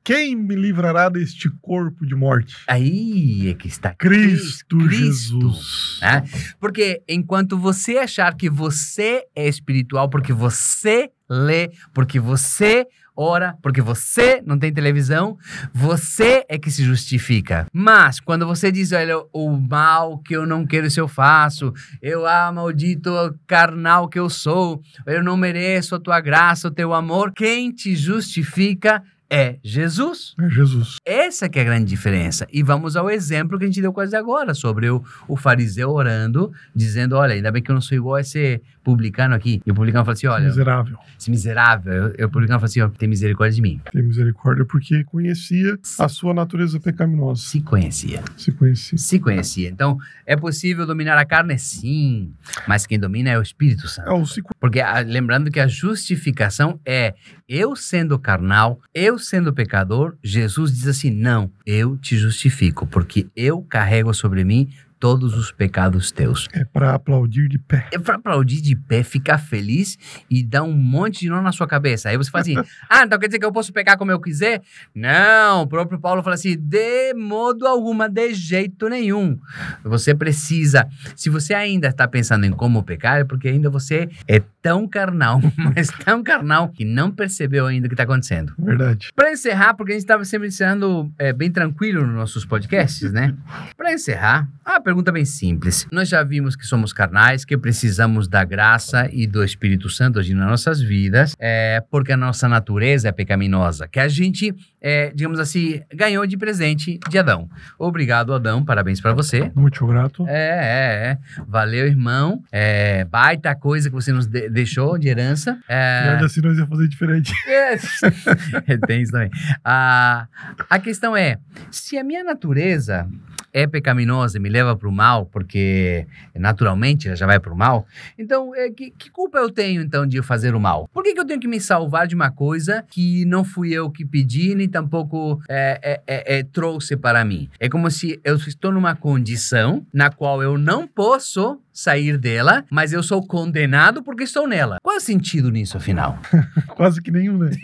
[0.04, 2.56] Quem me livrará deste corpo de morte?
[2.68, 5.40] aí é que está Cristo, Cristo.
[5.40, 6.00] Jesus.
[6.02, 6.24] né?
[6.60, 13.82] Porque enquanto você achar que você é espiritual porque você lê, porque você ora, porque
[13.82, 15.38] você não tem televisão,
[15.74, 17.68] você é que se justifica.
[17.74, 22.26] Mas quando você diz, olha, o mal que eu não quero se eu faço, eu
[22.26, 23.12] ah, maldito
[23.46, 27.96] carnal que eu sou, eu não mereço a tua graça, o teu amor, quem te
[27.96, 30.36] justifica é Jesus.
[30.38, 30.98] É Jesus.
[31.06, 32.46] Essa que é a grande diferença.
[32.52, 36.52] E vamos ao exemplo que a gente deu quase agora, sobre o, o fariseu orando,
[36.76, 39.62] dizendo, olha, ainda bem que eu não sou igual a esse publicano aqui.
[39.66, 40.98] E o publicano fala assim, olha, Miserável.
[41.20, 43.80] esse miserável, eu- publicano fala assim, ó, tem misericórdia de mim.
[43.92, 47.42] Tem misericórdia porque conhecia a sua natureza pecaminosa.
[47.42, 48.24] Se conhecia.
[48.38, 48.98] Se conhecia.
[48.98, 49.70] Se conhecia.
[49.70, 51.58] Então, é possível dominar a carne?
[51.58, 52.34] Sim.
[52.68, 54.10] Mas quem domina é o Espírito Santo.
[54.10, 57.14] É o se Porque ah, lembrando que a justificação é
[57.48, 63.62] eu sendo carnal, eu sendo pecador, Jesus diz assim: não, eu te justifico, porque eu
[63.62, 64.70] carrego sobre mim
[65.02, 66.48] todos os pecados teus.
[66.54, 67.88] é para aplaudir de pé.
[67.92, 69.98] É para aplaudir de pé, ficar feliz
[70.30, 72.10] e dar um monte de nó na sua cabeça.
[72.10, 72.56] Aí você fala assim:
[72.88, 74.62] ah, então quer dizer que eu posso pecar como eu quiser?
[74.94, 79.40] Não, o próprio Paulo fala assim: de modo alguma, de jeito nenhum.
[79.84, 84.40] Você precisa, se você ainda está pensando em como pecar, é porque ainda você é
[84.62, 85.42] tão carnal,
[85.76, 88.54] mas tão carnal, que não percebeu ainda o que está acontecendo.
[88.60, 89.10] Verdade.
[89.16, 93.34] Para encerrar, porque a gente estava sempre encerrando é, bem tranquilo nos nossos podcasts, né?
[93.76, 95.88] Para encerrar, uma pergunta bem simples.
[95.90, 100.40] Nós já vimos que somos carnais, que precisamos da graça e do Espírito Santo agindo
[100.40, 105.40] nas nossas vidas, é, porque a nossa natureza é pecaminosa, que a gente, é, digamos
[105.40, 107.50] assim, ganhou de presente de Adão.
[107.80, 109.50] Obrigado, Adão, parabéns para você.
[109.56, 110.28] Muito grato.
[110.28, 111.18] É, é, é.
[111.48, 112.44] Valeu, irmão.
[112.52, 115.58] É, baita coisa que você nos de- deixou de herança.
[115.70, 117.34] É, E ainda assim nós ia fazer diferente.
[117.48, 119.30] é, tem isso também.
[119.64, 120.28] A,
[120.70, 121.38] a questão é:
[121.72, 123.08] se a minha natureza
[123.54, 127.56] é pecaminosa e me leva para o mal, porque naturalmente ela já vai para o
[127.56, 127.86] mal,
[128.18, 130.90] então é, que, que culpa eu tenho então de fazer o mal?
[130.92, 133.92] Por que, que eu tenho que me salvar de uma coisa que não fui eu
[133.92, 137.48] que pedi, nem tampouco é, é, é, é, trouxe para mim?
[137.60, 142.92] É como se eu estou numa condição na qual eu não posso sair dela, mas
[142.92, 144.78] eu sou condenado porque estou nela.
[144.82, 146.20] Qual é o sentido nisso, afinal?
[146.76, 147.52] Quase que nenhum, né?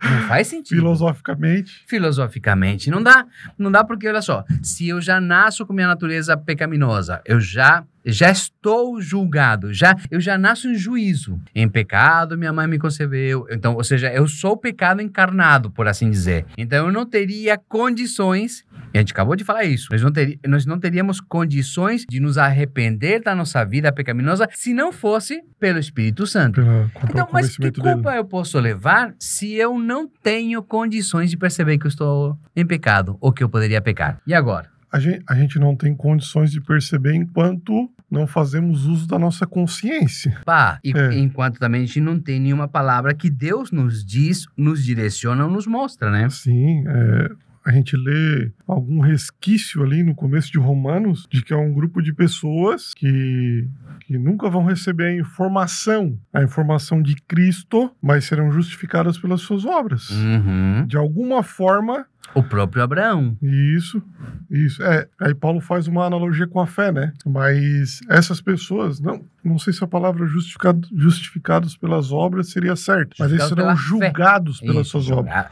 [0.00, 0.78] Não faz sentido.
[0.78, 1.84] Filosoficamente.
[1.86, 3.26] Filosoficamente, não dá.
[3.58, 7.84] Não dá porque, olha só, se eu já nasço com minha natureza pecaminosa, eu já
[8.10, 11.38] já estou julgado, já eu já nasço em juízo.
[11.54, 13.46] Em pecado minha mãe me concebeu.
[13.50, 16.46] Então, ou seja, eu sou o pecado encarnado, por assim dizer.
[16.56, 19.88] Então eu não teria condições e a gente acabou de falar isso.
[19.90, 24.72] Nós não, teri- nós não teríamos condições de nos arrepender da nossa vida pecaminosa se
[24.72, 26.62] não fosse pelo Espírito Santo.
[26.62, 27.94] Pela, pelo Então, mas que convencimento dele.
[27.96, 32.64] culpa eu posso levar se eu não tenho condições de perceber que eu estou em
[32.64, 34.18] pecado ou que eu poderia pecar?
[34.26, 34.70] E agora?
[34.90, 39.46] A gente, a gente não tem condições de perceber enquanto não fazemos uso da nossa
[39.46, 40.40] consciência.
[40.44, 41.18] Pá, e É.
[41.18, 45.50] enquanto também a gente não tem nenhuma palavra que Deus nos diz, nos direciona ou
[45.50, 46.28] nos mostra, né?
[46.30, 47.30] Sim, é,
[47.66, 52.00] a gente lê algum resquício ali no começo de Romanos de que é um grupo
[52.00, 53.68] de pessoas que,
[54.06, 59.66] que nunca vão receber a informação, a informação de Cristo, mas serão justificadas pelas suas
[59.66, 60.08] obras.
[60.08, 60.86] Uhum.
[60.86, 63.36] De alguma forma, O próprio Abraão.
[63.42, 64.02] isso,
[64.50, 64.82] isso.
[64.82, 67.12] É, aí Paulo faz uma analogia com a fé, né?
[67.26, 73.14] Mas essas pessoas, não, não sei se a palavra justificado, justificados pelas obras seria certa,
[73.18, 73.82] mas eles serão pela fé.
[73.82, 75.34] julgados pelas Isso, suas obras.
[75.34, 75.50] julga-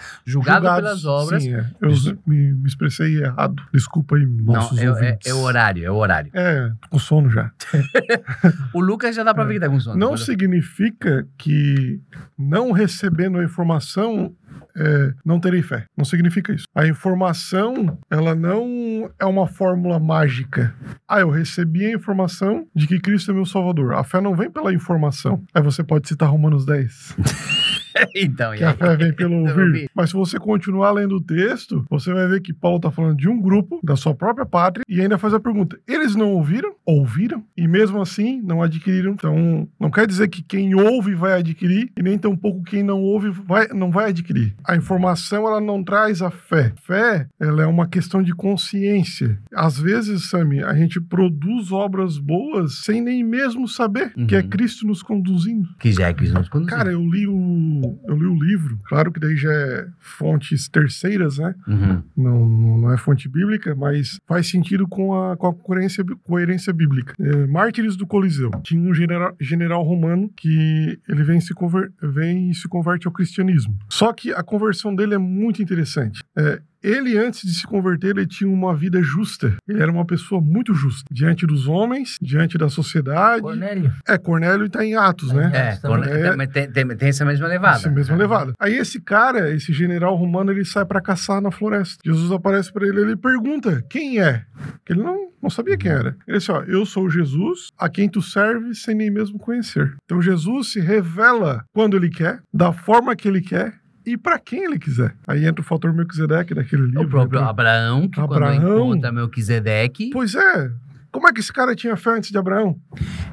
[0.61, 1.43] julgado pelas obras.
[1.43, 1.71] Sim, é.
[1.81, 1.91] Eu
[2.27, 3.63] me, me expressei errado.
[3.73, 5.31] Desculpa aí, Não, nossos é, é, ouvintes.
[5.31, 6.31] é o horário, é o horário.
[6.35, 7.51] É, tô com sono já.
[8.73, 9.99] O Lucas já dá pra ver que tá com sono.
[9.99, 12.01] Não significa que
[12.39, 14.35] não recebendo a informação
[14.77, 15.85] é, não terei fé.
[15.97, 16.67] Não significa isso.
[16.75, 20.75] A informação, ela não é uma fórmula mágica.
[21.09, 23.95] Ah, eu recebi a informação de que Cristo é meu Salvador.
[23.95, 25.43] A fé não vem pela informação.
[25.55, 27.17] Aí você pode citar Romanos 10.
[28.15, 29.61] então, que a fé vem pelo ouvir.
[29.63, 29.91] ouvi.
[29.95, 33.29] Mas se você continuar lendo o texto, você vai ver que Paulo está falando de
[33.29, 36.75] um grupo, da sua própria pátria, e ainda faz a pergunta: eles não ouviram?
[36.85, 37.43] Ouviram?
[37.57, 39.13] E mesmo assim não adquiriram.
[39.13, 43.31] Então, não quer dizer que quem ouve vai adquirir, e nem tampouco quem não ouve
[43.31, 44.55] vai, não vai adquirir.
[44.65, 46.73] A informação, ela não traz a fé.
[46.83, 49.39] Fé, ela é uma questão de consciência.
[49.55, 54.49] Às vezes, Sami, a gente produz obras boas sem nem mesmo saber que é Uhum.
[54.49, 55.69] Cristo nos conduzindo.
[55.79, 56.75] Que já é que nos conduzir.
[56.77, 61.39] Cara, eu li o eu li o livro, claro que daí já é fontes terceiras,
[61.39, 61.55] né?
[61.67, 62.03] Uhum.
[62.17, 67.15] Não, não é fonte bíblica, mas faz sentido com a, com a coerência, coerência bíblica.
[67.19, 68.51] É, Mártires do Coliseu.
[68.63, 73.13] Tinha um general, general romano que ele vem, se conver, vem e se converte ao
[73.13, 73.77] cristianismo.
[73.89, 76.23] Só que a conversão dele é muito interessante.
[76.37, 79.55] É, ele, antes de se converter, ele tinha uma vida justa.
[79.69, 81.05] Ele era uma pessoa muito justa.
[81.11, 83.43] Diante dos homens, diante da sociedade.
[83.43, 83.93] Cornélio.
[84.07, 85.51] É, Cornélio está em Atos, né?
[85.55, 87.77] É, Essa quando- é- tem, tem- tem- essa mesma levada.
[87.77, 88.53] Essa mesma levada.
[88.59, 91.97] Aí esse cara, esse general romano, ele sai pra caçar na floresta.
[92.05, 94.45] Jesus aparece pra ele, ele pergunta: "Quem é?"
[94.85, 96.17] Que ele não, não sabia quem era.
[96.27, 100.21] Ele disse: "Ó, eu sou Jesus, a quem tu serves sem nem mesmo conhecer." Então
[100.23, 103.75] Jesus se revela quando ele quer, da forma que ele quer
[104.07, 105.15] e pra quem ele quiser.
[105.27, 107.03] Aí entra o fator Melquisedeque daquele livro.
[107.03, 107.47] O próprio né?
[107.49, 108.55] Abraão, que quando Abraão.
[108.55, 110.71] encontra Melquisedeque, Pois é.
[111.13, 112.79] Como é que esse cara tinha fé antes de Abraão?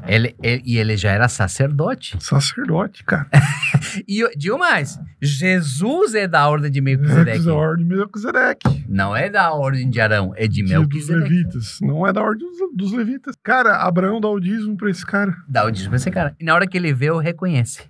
[0.07, 2.15] ele, ele- e ele já era sacerdote.
[2.23, 3.27] Sacerdote, cara.
[4.07, 7.45] E digo mais, Jesus é da ordem de É, Melquisedeque.
[7.45, 8.85] da ordem de Melquisedeque.
[8.89, 11.29] Não é da ordem de Arão, é de Dia dos Melquisedeque.
[11.29, 11.77] levitas.
[11.81, 13.35] Não é da ordem dos, dos levitas.
[13.43, 15.35] Cara, Abraão dá o dízimo pra esse cara.
[15.47, 16.35] Dá o dízimo pra esse cara.
[16.39, 17.83] E na hora que ele vê, eu reconhece.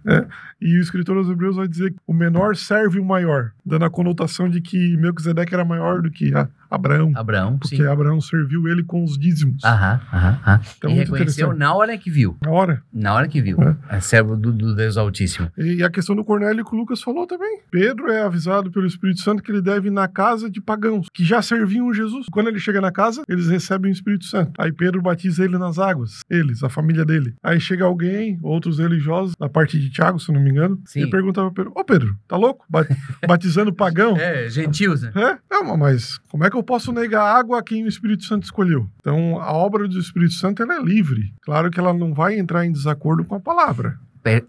[0.64, 3.90] E o escritor aos Hebreus vai dizer que o menor serve o maior, dando a
[3.90, 6.32] conotação de que Melquisedeque era maior do que
[6.72, 7.12] Abraão.
[7.16, 7.86] Abraão, Porque sim.
[7.86, 9.64] Abraão serviu ele com os dízimos.
[9.64, 10.62] Aham, aham, aham.
[10.78, 12.38] Então, e reconheceu na hora que viu.
[12.42, 12.82] Na hora.
[12.94, 13.58] Na hora que viu.
[13.90, 15.52] É servo do, do Deus Altíssimo.
[15.58, 17.60] E a questão do Cornélio que o Lucas falou também.
[17.70, 21.26] Pedro é avisado pelo Espírito Santo que ele deve ir na casa de pagãos, que
[21.26, 22.26] já serviam Jesus.
[22.32, 24.54] Quando ele chega na casa, eles recebem o Espírito Santo.
[24.58, 26.22] Aí Pedro batiza ele nas águas.
[26.30, 27.36] Eles, a família dele.
[27.44, 31.02] Aí chega alguém, outros religiosos, da parte de Tiago, se não me engano, Sim.
[31.02, 32.66] e pergunta pra Pedro: Ô Pedro, tá louco?
[32.70, 32.88] Ba-
[33.28, 34.16] Batizando pagão?
[34.18, 35.12] É, gentios, né?
[35.16, 35.38] É?
[35.52, 38.90] Não, mas como é que eu posso negar água a quem o Espírito Santo escolheu?
[39.00, 41.34] Então, a obra do Espírito Santo ela é livre.
[41.42, 43.98] Claro que ela não vai entrar em desacordo com a palavra.
[44.24, 44.46] Pe-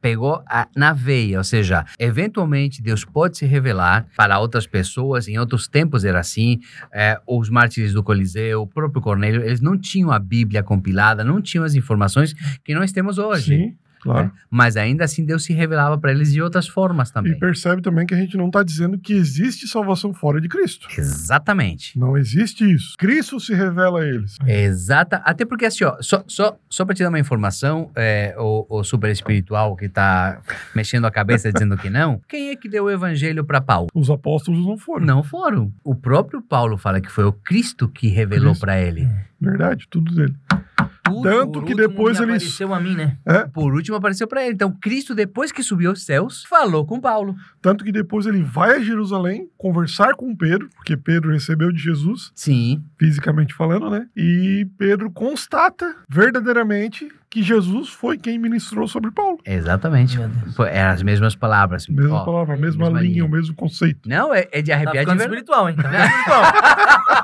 [0.00, 5.38] pegou a- na veia, ou seja, eventualmente Deus pode se revelar para outras pessoas, em
[5.38, 6.58] outros tempos era assim,
[6.92, 11.42] é, os mártires do Coliseu, o próprio Cornélio, eles não tinham a Bíblia compilada, não
[11.42, 12.32] tinham as informações
[12.64, 14.30] que nós temos hoje, Sim, claro.
[14.50, 17.38] mas ainda assim Deus se revelava para eles de outras formas E também.
[17.38, 20.88] percebe também que a gente não está dizendo que existe salvação fora de Cristo.
[20.96, 21.98] Exatamente.
[21.98, 22.94] Não existe isso.
[22.98, 24.36] Cristo se revela a eles.
[24.46, 28.66] Exata, até porque assim, ó, só, só, só para te dar uma informação, é, o,
[28.68, 30.40] o super espiritual que tá
[30.74, 33.88] mexendo a cabeça dizendo que não, quem é que deu o evangelho para Paulo?
[33.94, 35.06] Os apóstolos não foram.
[35.06, 35.72] Não foram.
[35.84, 39.08] O próprio Paulo fala que foi o Cristo que revelou para ele.
[39.40, 40.34] Verdade, tudo dele.
[41.10, 42.36] Tudo, Tanto Por que último, depois me eles.
[42.42, 43.16] apareceu a mim, né?
[43.52, 44.54] por último apareceu para ele.
[44.54, 47.34] Então Cristo depois que subiu aos céus, falou com Paulo.
[47.60, 52.30] Tanto que depois ele vai a Jerusalém conversar com Pedro, porque Pedro recebeu de Jesus,
[52.34, 54.06] Sim, fisicamente falando, né?
[54.16, 59.38] E Pedro constata verdadeiramente que Jesus foi quem ministrou sobre Paulo.
[59.44, 60.18] exatamente.
[60.70, 61.86] Eram as mesmas palavras.
[61.86, 63.24] Mesma Ó, palavra, a mesma, mesma linha, linha.
[63.26, 64.08] o mesmo conceito.
[64.08, 65.34] Não, é, é de Tá arrepiar de ficando verdade.
[65.34, 65.76] espiritual, hein?
[65.76, 67.17] Tá espiritual.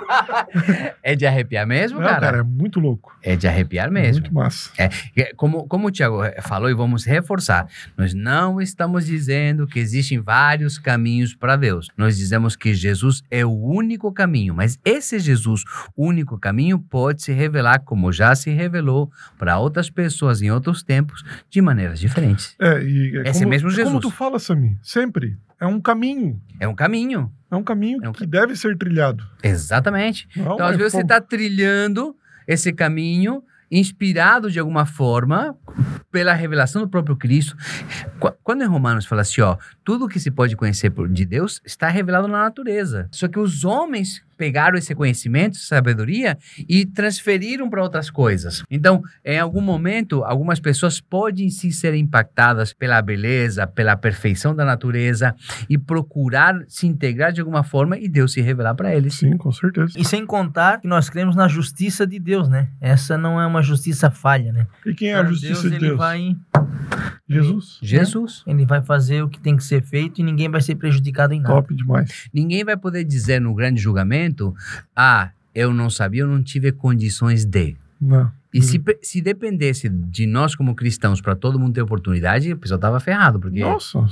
[1.03, 2.21] É de arrepiar mesmo, Não, cara?
[2.21, 3.17] cara, é muito louco.
[3.23, 4.23] É de arrepiar mesmo.
[4.23, 4.71] Muito massa.
[4.79, 4.89] É,
[5.35, 10.79] Como, como o Tiago falou, e vamos reforçar, nós não estamos dizendo que existem vários
[10.79, 11.89] caminhos para Deus.
[11.97, 15.63] Nós dizemos que Jesus é o único caminho, mas esse Jesus,
[15.97, 21.25] único caminho, pode se revelar como já se revelou para outras pessoas em outros tempos,
[21.51, 22.55] de maneiras diferentes.
[22.61, 24.01] É, e é Esse como, mesmo é Como Jesus.
[24.03, 25.37] tu fala, Sami, sempre.
[25.61, 26.41] É um caminho.
[26.61, 27.33] É um caminho.
[27.55, 29.25] É um caminho É um que deve ser trilhado.
[29.43, 30.29] Exatamente.
[30.37, 31.13] Não Então, às vezes, você fogo.
[31.13, 32.15] está trilhando
[32.47, 35.57] esse caminho inspirado de alguma forma
[36.13, 37.57] pela revelação do próprio Cristo.
[38.21, 41.89] Qu- Quando em Romanos fala assim, ó, tudo que se pode conhecer de Deus está
[41.89, 43.09] revelado na natureza.
[43.11, 46.37] Só que os homens pegaram esse conhecimento, essa sabedoria
[46.69, 48.63] e transferiram para outras coisas.
[48.71, 54.65] Então, em algum momento, algumas pessoas podem sim ser impactadas pela beleza, pela perfeição da
[54.65, 55.35] natureza
[55.69, 59.15] e procurar se integrar de alguma forma e Deus se revelar para eles.
[59.15, 59.93] Sim, com certeza.
[59.97, 62.69] E sem contar que nós cremos na justiça de Deus, né?
[62.81, 64.67] Essa não é uma justiça falha, né?
[64.85, 65.99] E quem é a justiça Deus, de ele Deus?
[65.99, 66.37] vai
[67.29, 67.79] Jesus.
[67.83, 68.43] Jesus.
[68.47, 71.41] ele vai fazer o que tem que ser feito e ninguém vai ser prejudicado em
[71.41, 71.55] nada.
[71.55, 72.29] Top demais.
[72.33, 74.55] Ninguém vai poder dizer no grande julgamento:
[74.95, 77.77] ah, eu não sabia, eu não tive condições de.
[78.01, 78.31] Não.
[78.55, 82.57] E se, pe- se dependesse de nós como cristãos para todo mundo ter oportunidade, o
[82.57, 84.07] pessoal tava ferrado, porque Nossa,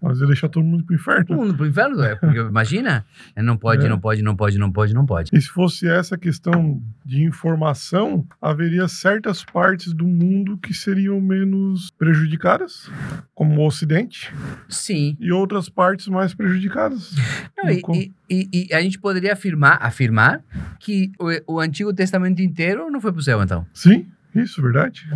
[0.00, 1.36] mas ia deixar todo mundo pro todo inferno.
[1.36, 3.88] mundo pro inferno, é, porque imagina, é, não pode, É.
[3.88, 5.30] não pode, não pode, não pode, não pode.
[5.34, 11.90] E se fosse essa questão de informação, haveria certas partes do mundo que seriam menos
[11.98, 12.90] prejudicadas,
[13.36, 14.32] como o Ocidente,
[14.66, 15.14] Sim.
[15.20, 17.12] e outras partes mais prejudicadas.
[17.54, 20.42] Não, e, Com- e- e- a gente poderia afirmar, afirmar
[20.80, 21.12] que
[21.46, 23.66] o, o Antigo Testamento inteiro não foi pro céu, então.
[23.74, 24.06] Sim,
[24.42, 25.06] isso, verdade.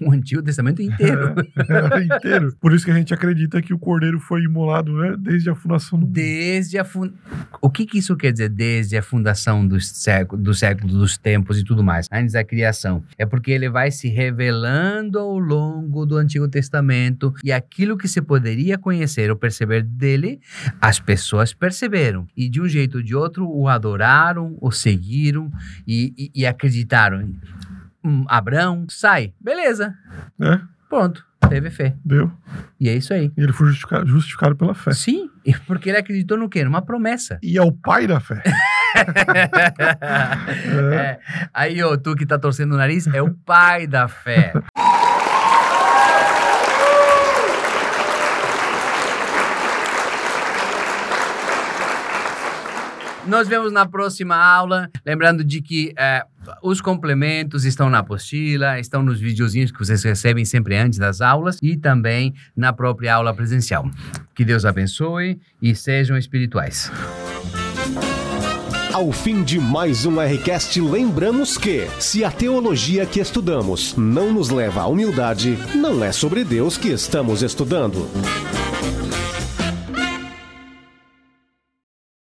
[0.00, 1.34] O Antigo Testamento inteiro.
[1.56, 2.54] É, inteiro.
[2.60, 5.98] Por isso que a gente acredita que o cordeiro foi imolado né, desde a fundação
[5.98, 6.14] do mundo.
[6.14, 7.10] Desde a fun...
[7.60, 11.58] O que, que isso quer dizer desde a fundação dos séculos, do século, dos tempos
[11.58, 13.02] e tudo mais, antes da criação?
[13.16, 18.20] É porque ele vai se revelando ao longo do Antigo Testamento e aquilo que se
[18.22, 20.40] poderia conhecer ou perceber dele,
[20.80, 22.26] as pessoas perceberam.
[22.36, 25.50] E de um jeito ou de outro o adoraram, o seguiram
[25.86, 27.28] e, e- e acreditaram.
[28.04, 29.32] Hum, Abraão, sai.
[29.40, 29.94] Beleza.
[30.38, 30.60] né?
[30.88, 31.26] Pronto.
[31.48, 31.94] Teve fé.
[32.04, 32.30] Deu.
[32.80, 33.32] E é isso aí.
[33.36, 34.92] E ele foi justificado, justificado pela fé.
[34.92, 35.30] Sim,
[35.66, 36.64] porque ele acreditou no quê?
[36.64, 37.38] Numa promessa.
[37.42, 38.42] E é o pai da fé.
[40.94, 41.18] É.
[41.52, 44.52] Aí, ó, tu que tá torcendo o nariz, é o pai da fé.
[53.28, 54.88] Nos vemos na próxima aula.
[55.04, 56.24] Lembrando de que é,
[56.62, 61.58] os complementos estão na apostila, estão nos videozinhos que vocês recebem sempre antes das aulas
[61.62, 63.88] e também na própria aula presencial.
[64.34, 66.90] Que Deus abençoe e sejam espirituais.
[68.94, 74.48] Ao fim de mais um Rcast, lembramos que, se a teologia que estudamos não nos
[74.48, 78.08] leva à humildade, não é sobre Deus que estamos estudando.